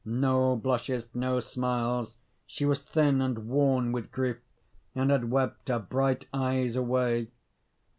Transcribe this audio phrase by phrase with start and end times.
[0.03, 2.17] No blushes, no smiles:
[2.47, 4.37] she was thin and worn with grief,
[4.95, 7.27] and had wept her bright eyes away.